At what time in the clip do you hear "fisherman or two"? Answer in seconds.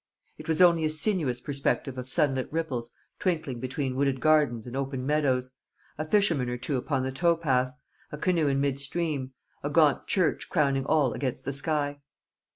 6.05-6.75